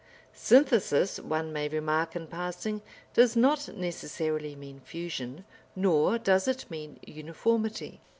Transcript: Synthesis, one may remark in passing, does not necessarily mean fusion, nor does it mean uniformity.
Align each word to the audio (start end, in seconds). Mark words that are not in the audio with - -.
Synthesis, 0.33 1.19
one 1.19 1.53
may 1.53 1.67
remark 1.67 2.15
in 2.15 2.25
passing, 2.25 2.81
does 3.13 3.35
not 3.35 3.67
necessarily 3.77 4.55
mean 4.55 4.79
fusion, 4.79 5.45
nor 5.75 6.17
does 6.17 6.47
it 6.47 6.71
mean 6.71 6.99
uniformity. 7.05 8.01